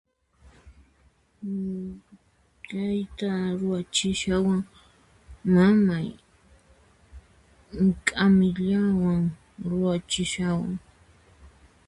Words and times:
KAYTA 2.69 3.31
RUACHISHAWAN 3.61 4.65
MAMAY, 5.45 6.17
K'AMILLAWAN 8.05 9.31
RUACHISHAWAN 9.63 10.79